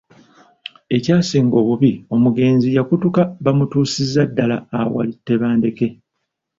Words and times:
Ekyasinga 0.97 1.55
obubi 1.61 1.91
omugenzi 2.15 2.67
yakutuka 2.77 3.21
bamutuusiza 3.43 4.21
ddala 4.29 4.57
awali 4.79 5.13
Tebandeke. 5.27 5.87